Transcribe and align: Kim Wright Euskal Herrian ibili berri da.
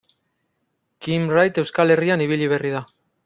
Kim 1.07 1.27
Wright 1.33 1.61
Euskal 1.65 1.95
Herrian 1.97 2.27
ibili 2.29 2.51
berri 2.57 2.73
da. 2.79 2.85